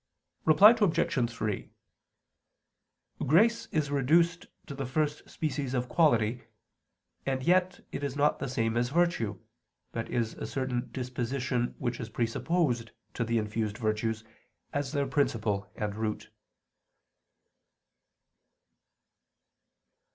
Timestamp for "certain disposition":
10.47-11.75